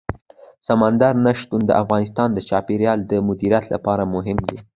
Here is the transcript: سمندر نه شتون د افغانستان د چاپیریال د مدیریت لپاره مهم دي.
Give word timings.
سمندر 0.67 1.13
نه 1.25 1.31
شتون 1.39 1.61
د 1.65 1.71
افغانستان 1.83 2.29
د 2.33 2.39
چاپیریال 2.49 2.99
د 3.11 3.13
مدیریت 3.27 3.65
لپاره 3.73 4.03
مهم 4.15 4.37
دي. 4.47 4.57